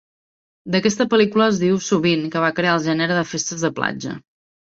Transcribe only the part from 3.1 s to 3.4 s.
de